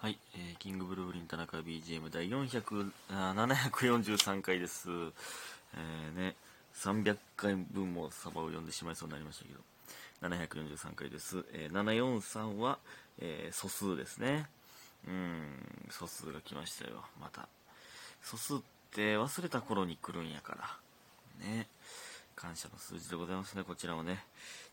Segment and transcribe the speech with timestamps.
[0.00, 4.88] はい、えーキングブルーリン田中 BGM 第400あ743回です。
[4.88, 6.36] えーね、
[6.74, 9.60] 300回分もサバを読んでしまいそうになりましたけど、
[10.34, 11.44] 743回です。
[11.52, 12.78] えー743は、
[13.18, 14.46] えー素数ですね。
[15.06, 17.46] うん、素数が来ましたよ、また。
[18.22, 18.58] 素数っ
[18.92, 20.56] て忘れた頃に来るんやか
[21.42, 21.46] ら。
[21.46, 21.66] ね。
[22.34, 24.24] 感謝の数字でございますね、こちらもね。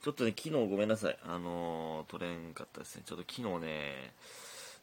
[0.02, 1.20] ちょっとね、昨日ごめんなさい。
[1.25, 3.04] あのー取れんかったですね。
[3.05, 4.14] ちょっと昨日ね、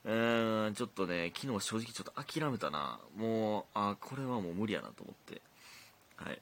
[0.04, 3.00] うん、ちょっとね、昨日正直ちょっと諦めたな。
[3.16, 5.40] もう、あ、これはもう無理やなと思って。
[6.16, 6.40] はい。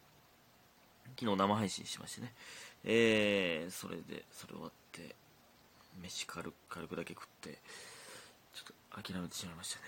[1.18, 2.32] 昨日生配信しましてね。
[2.84, 5.14] えー、それで、それ終わって、
[6.02, 7.58] 飯軽く、軽くだけ食って、
[8.52, 9.84] ちょっと諦めてしまいましたね。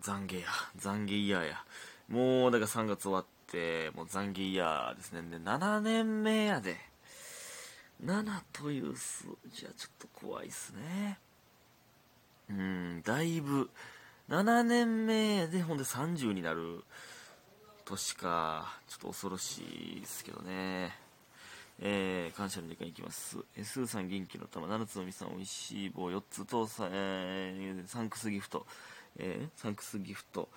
[0.00, 0.46] 懺悔や、
[0.78, 1.64] 懺悔イヤーや。
[2.08, 5.22] もう、だから3月終わって、もう懺悔イヤーですね。
[5.22, 6.76] で、7年目やで。
[8.04, 11.18] 7という数字はちょっと怖いっすね。
[12.50, 13.70] うん、だいぶ、
[14.28, 16.82] 7年目でほんで30になる
[17.84, 19.62] 年か、ちょっと恐ろし
[19.98, 20.92] いですけどね。
[21.82, 23.38] えー、感謝の時間いきます。
[23.56, 26.10] えー、スーさん元気の玉、7つのみさん美味しい棒。
[26.10, 28.66] 4つと、えー、サンクスギフト、
[29.16, 30.48] えー、サンクスギフト、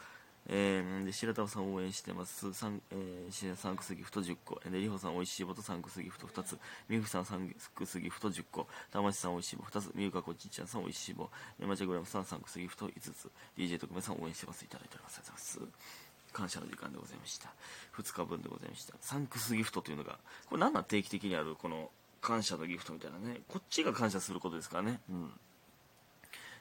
[0.47, 2.53] えー、で白玉さん応援してます。
[2.53, 4.59] サン,、えー、サンクスギフト10個。
[4.69, 6.59] で、リホさんおいしい棒とサンクスギフト2つ。
[6.89, 8.67] ミフさんサンクスギフト10個。
[8.91, 9.91] たましさんおいしい棒2つ。
[9.95, 11.29] ミュウカコチちゃんさんおいしい棒。
[11.59, 13.31] えー、マチャグラムさんサンクスギフト5つ。
[13.57, 14.65] DJ 特命さん応援してます。
[14.65, 15.19] いただいております。
[15.19, 16.03] ありがとうございます。
[16.33, 17.53] 感謝の時間でございました。
[17.95, 18.95] 2日分でございました。
[18.99, 21.91] サンクスギフトというのが、これ何なん定期的にあるこの
[22.21, 23.41] 感謝のギフトみたいなね。
[23.47, 24.99] こっちが感謝することですからね。
[25.09, 25.39] うん。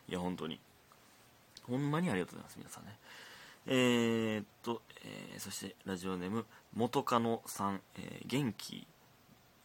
[0.09, 0.61] いや、本当に。
[1.63, 2.99] ほんまにありがとうございます、皆さんね。
[3.67, 8.77] えー、っと、えー、そしてラジオネーム元カノさん、えー、元気。
[8.77, 8.87] い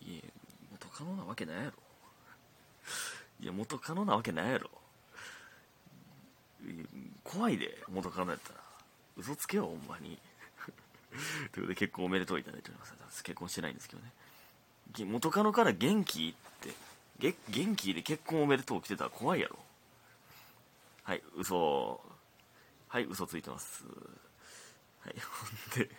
[0.09, 0.23] え
[0.71, 1.71] 元カノなわけないやろ。
[3.41, 4.69] いや元カノなわけないやろ。
[7.23, 8.59] 怖いで元カノやったら。
[9.17, 10.19] 嘘つけよほんまに。
[11.51, 13.23] ということで結婚おめでとういただいております。
[13.23, 14.11] 結婚してないんですけどね。
[15.05, 16.67] 元カノから元気っ
[17.19, 19.57] て元気で結婚おめでとう来てたら怖いやろ。
[21.03, 22.01] はい嘘。
[22.87, 23.85] はい、嘘ついてます。
[25.01, 25.89] はい、 ほんで、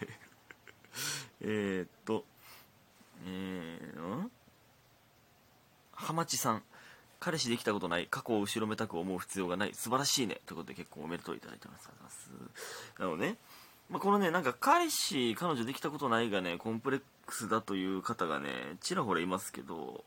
[1.43, 2.25] えっと、
[3.27, 4.31] えー、ん？
[5.93, 6.63] ハマチさん。
[7.21, 8.07] 彼氏できたことない。
[8.07, 9.75] 過去を後ろめたく思う必要がない。
[9.75, 10.41] 素晴らしいね。
[10.47, 11.89] ということで結構おめでとういただいてます。
[11.89, 13.33] ありがとうございます。
[13.33, 13.39] なのね、
[13.91, 20.05] まあ、このね、なんか彼氏、彼女できたことないがね、コンプレックスだという方がね、ちらほらいますけど、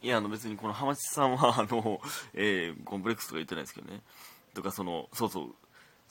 [0.00, 2.00] いや、あの別にこのハマチさんは、あの、
[2.34, 4.00] えー、コンプレックスとか言ってないですけどね。
[4.54, 5.54] とか、その、そうそう、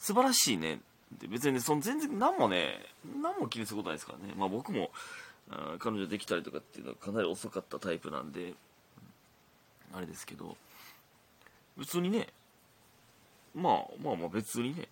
[0.01, 0.81] 素晴らしいね。
[1.15, 2.79] って別にねその全然何もね
[3.21, 4.33] 何も気にすることないですからね。
[4.35, 4.91] まあ僕も
[5.79, 8.53] 彼女できたりとかっていうのはかなり遅かったタイプなんで
[9.93, 10.57] あれですけど。
[11.77, 12.27] 別にね
[13.55, 13.73] まあ
[14.03, 14.89] まあまあ別にね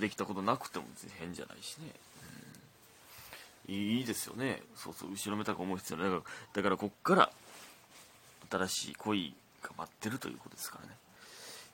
[0.00, 1.92] できたことなくても別に変じゃないしね、
[3.68, 4.62] うん、いいですよね。
[4.74, 6.10] そうそう後ろめたく思う必要ない。
[6.10, 6.24] だから
[6.54, 7.30] だからこっから
[8.50, 10.96] 新しい恋が待ってるということですからね。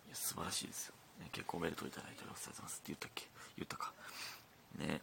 [0.08, 0.94] いや素晴らしいですよ。
[1.20, 2.48] ね、結婚おめでとういただいております。
[2.48, 3.28] ありがとうございますって言ったっけ？
[3.56, 3.92] 言ったか。
[4.78, 5.00] ね。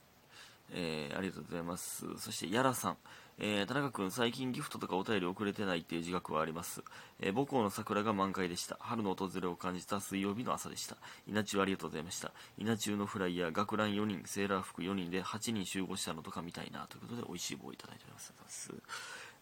[0.72, 2.06] えー、ありがとうございます。
[2.18, 2.98] そして、やらさん。
[3.38, 6.81] えー、田中君、最近ギフトとかお便り遅れてないっていう自覚はあります。
[7.20, 8.78] えー、母校の桜が満開でした。
[8.80, 10.96] 春の訪れを感じた水曜日の朝でした。
[11.28, 12.31] 稲中ありがとうございました。
[12.58, 16.88] 稲中のフライヤー、学ラン4人、セーラー服4人で8人集合したのとかみたいな。
[16.88, 18.74] ということで、美味しい棒をいただいております。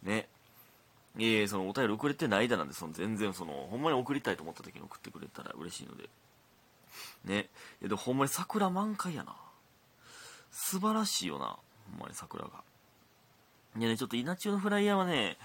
[0.02, 0.28] ね。
[1.20, 6.10] ええー、そのお便り遅れてないだなんで、その全然その、ほんまに送りたいと思った時に送ってくれたら嬉しいので、
[7.26, 7.50] ね。
[7.82, 9.36] いや、でもほんまに桜満開やな。
[10.52, 11.58] 素晴らしいよな。
[11.92, 12.64] ほんまに桜が。
[13.78, 15.38] いやね、ちょっと稲中のフライヤーはね、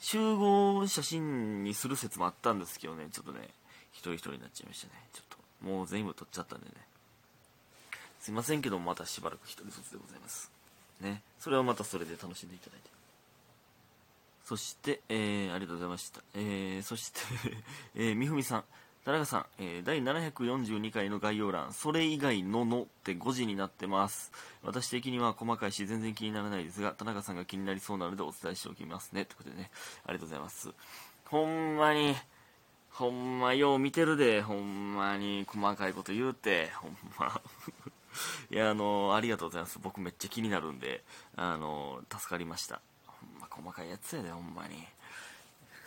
[0.00, 3.48] 集合写真にする説もあったんですけどね、ちょっとね、
[3.92, 4.92] 一人一人になっちゃいましたね。
[5.12, 6.72] ちょっと、もう全部撮っちゃったんでね。
[8.20, 10.50] すいませんけども、またしばらく一人ずつでございます。
[11.00, 11.22] ね。
[11.38, 12.90] それはまたそれで楽しんでいただいて。
[14.44, 16.22] そして、えー、ありがとうございました。
[16.34, 17.20] えー、そして、
[17.94, 18.64] えー、みふみさん。
[19.04, 24.32] 田中さん、えー、第742回の概要欄、それ以外ののって5時になってます。
[24.62, 29.26] 私的には細かいし全然気にならないですが、田中さんが気になりそうなのでお伝えしておきますね。
[29.26, 29.70] ということでね、
[30.06, 30.70] ありがとうございます。
[31.26, 32.14] ほんまに、
[32.92, 37.42] ほんまよう見てるで、ほんまに細かいこと言うて、ほんま。
[38.50, 39.78] いや、あのありがとうございます。
[39.80, 41.04] 僕めっちゃ気になるんで、
[41.36, 42.80] あの助かりました。
[43.06, 44.86] ほんま細かいやつやで、ほんまに。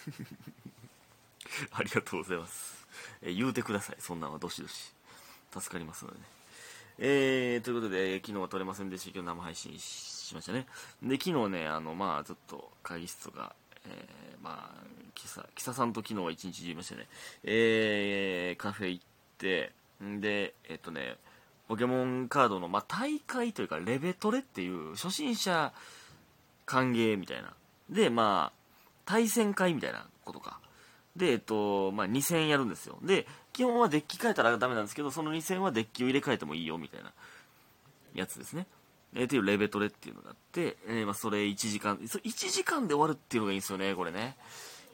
[1.74, 2.77] ありがとうございます。
[3.22, 3.96] え言うてください。
[4.00, 4.94] そんなんはどしどし。
[5.52, 6.24] 助かりますのでね。
[7.00, 10.66] えー、ということで、昨日は撮れませんでしたけど、生配信しましたね。
[11.04, 13.56] で、昨日ね、あの、まあ、ちょっと会議室とか、
[13.86, 14.84] えー、まあ、
[15.14, 17.08] キサ、キサさんと昨日は一日中いましたね。
[17.44, 19.04] えー、カフェ行っ
[19.38, 19.72] て
[20.04, 21.16] んでえっとね
[21.68, 25.74] ポケモンカードの、まあ、大会というかレベトレっていう初心者
[26.66, 27.54] 歓迎みたいな
[27.90, 28.58] でまあ
[29.06, 30.60] 対戦会みたいなことか
[31.18, 37.12] でえっとまあ2戦やるんですよで基本はデッキ変えたらダメなんですけどその2戦はデッキを入れ替えてもいいよみたいな
[38.14, 38.68] やつですね
[39.16, 44.36] えー、っていうレベトレっていうのがあって、えー、まあ、それ1時間、1時間で終わるっていうのがいいんですよね、これね。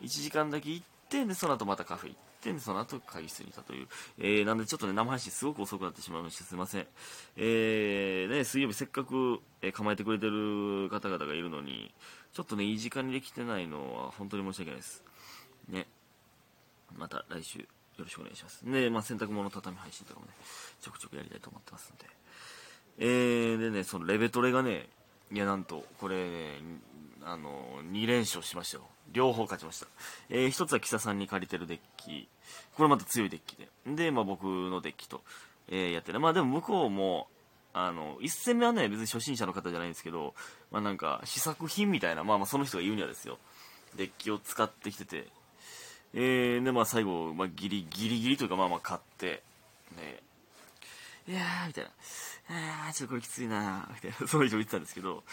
[0.01, 3.87] 1時間だけ行って、で、その後またカフェ行って、で、その後会議室にいたという。
[4.19, 6.87] えー、なんでちょっとね、生配信すごく遅くなってしまいまして、すいません。
[7.37, 11.93] えー、ね、水曜日せっかく、えー、構えてくれてる方々がいるのに、
[12.33, 15.03] ちょっとね、いい時間にできてないのは本当に申し訳ないです。
[15.69, 15.87] ね。
[16.97, 17.65] また来週よ
[17.99, 18.65] ろしくお願いします。
[18.65, 20.33] で、まあ、洗濯物畳配信とかもね、
[20.81, 22.05] ちょくちょくやりたいと思ってますんで。
[22.99, 24.89] えー、でね、そのレベトレがね、
[25.31, 26.59] いや、なんと、これ、
[27.23, 28.83] あの、2連勝しましたよ。
[29.11, 29.87] 両方勝ちました。
[30.29, 32.27] えー、一つはキサさんに借りてるデッキ。
[32.75, 33.67] これまた強いデッキで。
[33.85, 35.21] で、まあ僕のデッキと、
[35.69, 36.19] えー、やってね。
[36.19, 37.27] まあでも向こうも、
[37.73, 40.35] あの、1戦目はね、別に初心者の方じゃないんですけど、
[40.71, 43.37] まあなんか、試作品みたいな、まあまあその人が言うにはですよ。
[43.95, 45.27] デッキを使ってきてて、
[46.13, 49.43] えー、で、まあ最後、まあギリギリギリというか、まあまあ勝って、
[49.97, 50.21] ね、
[51.27, 51.91] いやー、みたいな。
[52.49, 55.23] あー、ちょっとこれきついなみたいな、 そういう人言ってたんですけど、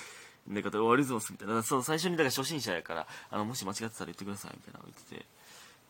[0.49, 1.63] で、方、終わりぞす、みたいな。
[1.63, 5.27] そう、最初に、だから初心者やから、あの、もし間違ってたら言ってください、みたいな言ってて、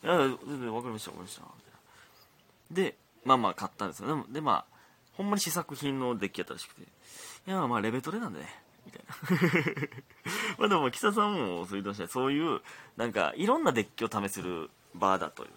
[0.02, 2.90] いや、全然わかりました、わかりました、みたいな。
[2.90, 4.08] で、まあまあ買ったんですよ。
[4.08, 4.64] でも、で、まあ、
[5.12, 6.86] ほんまに試作品のデッキやったらしくて、い
[7.46, 9.88] や、まあ、レベトレなんでね、みたいな。
[10.58, 12.08] まあでも、北さんもそう言ってましたね。
[12.08, 12.62] そういう、
[12.96, 15.48] なんか、いろんなデッキを試せる場だとい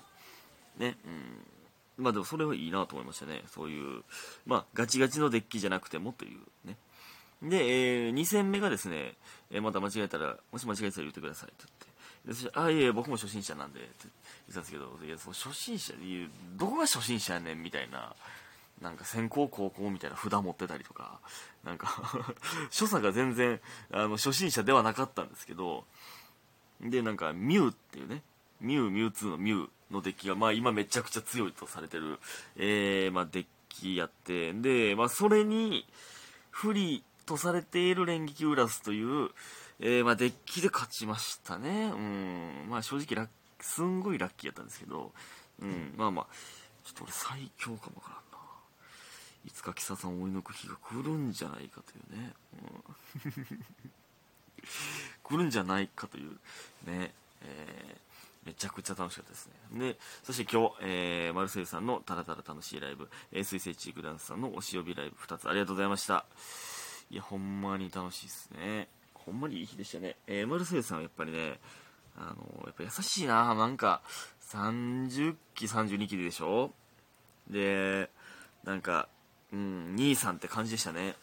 [0.78, 0.82] う。
[0.82, 2.04] ね、うん。
[2.04, 3.44] まあでもそれはいいなと思いましたね。
[3.48, 4.04] そういう、
[4.46, 6.78] まあガチガチのデッキじゃなくてもというね。
[7.42, 9.16] で、えー、2戦目がですね、
[9.52, 11.66] えー、また間違えたら、もし間違えたら言ってくださいって
[12.26, 12.46] 言って。
[12.46, 14.14] で、あ、いえ、僕も初心者なんで、って言っ
[14.48, 18.16] てたんですけど、いや、その初心者で言う、どこが初心者やねんみたいな、
[18.82, 21.20] なんか先行高校みたいな札持ってたりとか、
[21.66, 22.02] なんか
[22.72, 23.60] 所作が全然、
[23.92, 25.86] あの、初心者ではなかったんですけど、
[26.80, 28.24] で、なんか、ミュウっていうね、
[28.64, 32.18] ミュウ、ミュウ2のミュウのデッキが、まあ今めちゃくちゃ強いとされてる、
[32.58, 35.86] えー、まあデッキやって、で、まあそれに、
[36.50, 39.30] 不利とされている連撃ウラスという、
[39.80, 41.92] えー、まあデッキで勝ちましたね。
[41.94, 42.70] うん。
[42.70, 43.30] まあ正直ラッ、
[43.60, 45.12] すんごいラッキーやったんですけど、
[45.62, 46.28] うん、まあまあ、
[46.86, 48.38] ちょっと俺最強かもわからんな。
[49.46, 52.34] いつかキサさんを追い抜く日が来るんじゃないかというね。
[52.54, 53.66] うん、
[55.24, 56.32] 来るんじゃないかという
[56.86, 58.13] ね、えー
[58.46, 59.80] めちゃくちゃ楽しかったですね。
[59.80, 66.26] で、そして今日、えー、マルセイユさんのたらたら楽しいライブ、えー、水星チークダンスさんのおし呼びライブ2つありがとうございました。
[67.10, 68.88] いや、ほんまに楽しいですね。
[69.14, 70.18] ほんまにいい日でしたね。
[70.28, 71.60] えー、マルセイユさんはやっぱりね、
[72.18, 74.02] あの、やっぱ優しいななんか、
[74.52, 76.72] 30期、32期でしょ？
[77.50, 78.10] で、
[78.64, 79.08] なんか、
[79.52, 81.16] うん、兄さんって感じでしたね。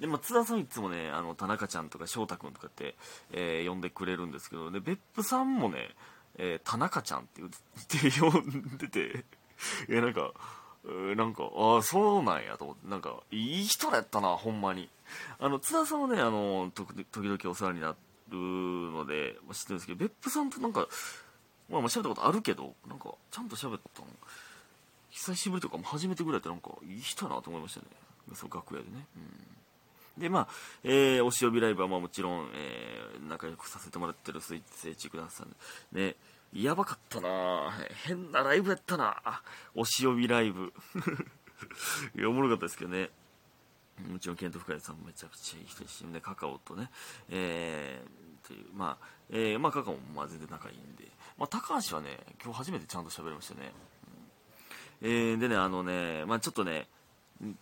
[0.00, 2.94] で、まあ、津田さんいつもね、あの、田中ちゃんとか翔太くんとかって、
[3.32, 5.90] えー、呼んでくれるんですけど、で、別府さんもね、
[6.38, 9.24] えー、田中ちゃんってって呼んでて、
[9.88, 10.32] いや、なんか、
[11.16, 14.88] なんか、ああ、そうなんやと思って、なんか、いい人やったな、ほんまに。
[15.38, 17.94] あの、津田さんはね、あの、時々お世話にな
[18.28, 20.88] るので、まあ、知ってるんですけど、別府さんとなんか、
[21.68, 24.06] まあ、まあ喋ったことあるけど、なんか、ちゃんと喋ったの、
[25.10, 27.86] 久しぶりとかも初めてぐらいってなんか、いい人やなと思いましたね。
[28.34, 29.06] そう、楽屋でね。
[29.16, 29.58] うん。
[30.18, 30.48] で、まあ、
[30.84, 35.48] えー、おし呼びライブはまあもちろん、えー、仲良くさせてもらってるスイッチ聖地くださん
[35.92, 36.16] ね、
[36.52, 37.72] やばかったな
[38.04, 39.42] 変なライブやったな
[39.74, 40.72] おし呼びライブ。
[42.16, 43.10] いや、おもろかったですけどね。
[44.06, 46.90] もちろん、ケント深谷さんもめちゃくちゃいい人ですし、ね、カカオとね、
[47.28, 51.04] えー、という、まあ、えー、まあ、カカオもまあ全然仲いいんで、
[51.36, 53.72] まあ、高橋はね、今日初めてちゃんと喋りましたね。
[55.02, 56.88] うん、えー、でね、あのね、まあちょっとね、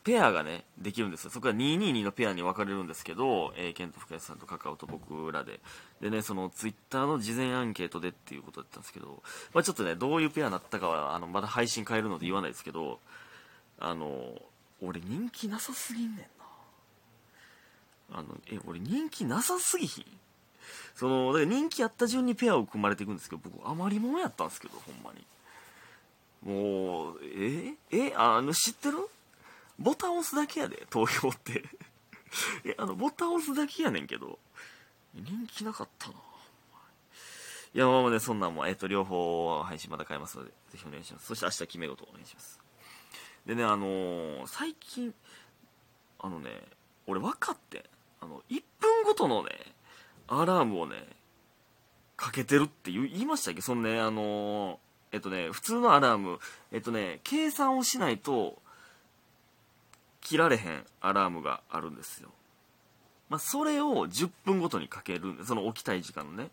[0.04, 1.30] ペアがね、できるんですよ。
[1.30, 5.60] そこから222のペアに分かれるんですけど、えー、ケント深谷さんとカカオと僕らで。
[6.00, 13.00] でね、そのツイッターの事前アンケートでっていうことだったんですけど、まあちょっとね、どういうペアになったかは、あの、まだ配信変えるので言わないですけど、
[13.78, 14.40] あの、
[14.80, 16.24] 俺人気なさすぎんねんな。
[18.18, 20.04] あの、え、俺人気なさすぎひん？
[20.94, 25.26] その、だから人気あった順にペアを組まれていくんですけど、僕、余り物やったんですけど、ほんまに。
[26.42, 27.74] もう、え？
[27.90, 28.14] え？
[28.16, 29.06] あの、知ってる？
[29.78, 31.64] ボタン押すだけやで、投票って
[32.64, 34.38] え、あの、ボタン押すだけやねんけど、
[35.14, 36.14] 人気なかったな。
[37.74, 41.26] いや、まあまあね、そんなんも、えっ、と、両方配信まだ買えますので、ぜひお願いします。
[41.26, 42.58] そして明日決め事お願いします。
[43.44, 45.14] でね、あのー、最近、
[46.18, 46.50] あのね、
[47.06, 47.88] 俺分かって、
[48.20, 49.50] あの、1分ごとのね、
[50.26, 51.06] アラームをね、
[52.16, 53.60] かけてるって言いましたっけ？
[53.60, 54.78] そのね、あのー、
[55.12, 56.38] えっとね、普通のアラーム、
[56.72, 58.60] えっとね、計算をしないと、
[60.26, 62.30] 切られへんアラームがあるんですよ。
[63.28, 66.50] まあ、それを10分ごとにかける、その起きたい時間のね、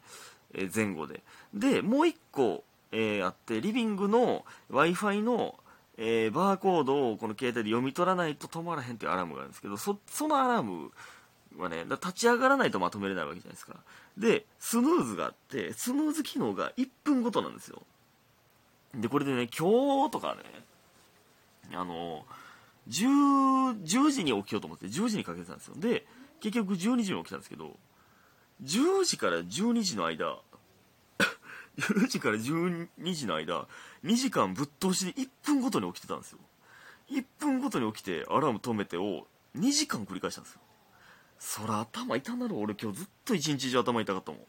[0.53, 1.23] えー前後で。
[1.55, 5.59] で、もう1個、えーあって、リビングの Wi-Fi の、
[5.97, 10.91] えーバーコードをこの携帯で読み取らないと止まらへんっていうアラームがあるんですけど、そそのアラーム
[11.57, 13.75] はね、立ち上がらないとまとめれないわけじゃないですか。
[14.19, 17.81] で、スヌーズがあって、スヌーズ機能が1分ごとなんですよ。
[18.93, 20.63] で、これでね、今日とかね、
[21.75, 22.25] あの、
[22.89, 25.75] 10, 10時に起きようと思って10時にかけてたんですよ。
[25.77, 26.05] で、
[26.39, 27.77] 結局12時に起きたんですけど、
[28.63, 30.39] 10時から12時の間、
[31.79, 33.67] 10時から12時の間、
[34.03, 36.39] 2時間ぶっ通しで1分ごとに起きてたんですよ。
[37.09, 40.61] 1分ごとに起きてアラーム止めてを2時間繰り返したんですよ。
[41.39, 44.41] そら頭痛なる俺今日ずっと一日中頭痛かったもん。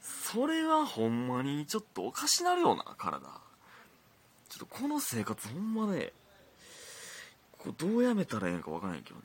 [0.00, 3.20] それはほんまにちょっとおかしなるよな、体。
[4.48, 6.12] ちょっとこの生活ほんまね、
[7.64, 9.22] こどうやめたらええんかわからないけどね。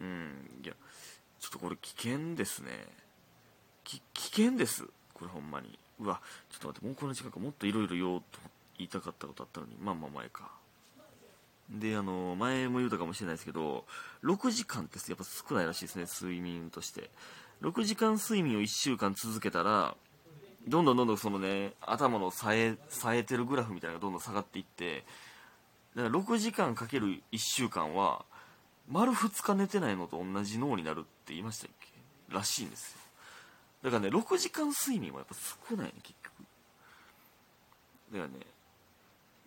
[0.00, 0.74] うん、いや、
[1.40, 2.86] ちょっとこれ危険ですね。
[3.84, 4.84] き危険です。
[5.14, 5.78] これほんまに。
[6.00, 8.38] うわ、ちょっと待って、もうこの時間かもっといろいろ言おうと
[8.78, 10.50] 言いたかったことあったのに、まあまあ前か。
[11.70, 13.84] で、あの、前も言うたかもしれないですけど、
[14.24, 17.10] 6時間ってやっぱ少ないらしいですね、睡眠として。
[17.62, 19.94] 6時間睡眠を1週間続けたら、
[20.66, 25.04] どんどんどんどんそのね、頭の冴え、冴えてるグラフみたいなのがどんどん下がっていって、
[25.96, 28.24] だから6時間かける1週間は、
[28.88, 31.88] 丸2日寝てないのと同じ脳になるって言いましたっけ？
[32.34, 32.98] らしいんですよ。
[33.84, 35.34] だからね、6時間睡眠はやっぱ
[35.68, 36.32] 少ないね、結局。
[38.12, 38.46] だからね、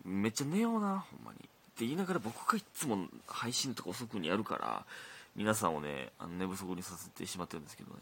[0.04, 1.38] めっちゃ寝ような、ほんまに。
[1.38, 1.42] っ
[1.78, 4.86] て言いながら僕がいつも配信とか遅くにやるから、
[5.34, 8.00] 皆さんをね、あの寝不足にさせてしまってるんですけどね。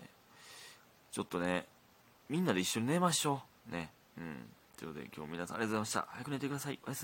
[1.10, 1.66] ちょっとね、
[2.28, 3.72] みんなで一緒に寝ましょう。
[3.72, 3.90] ね。
[4.18, 4.36] うん。
[4.76, 6.06] ということで今日皆さんありがとうございました。
[6.10, 6.78] 早く寝てください。
[6.84, 7.02] おやすみ。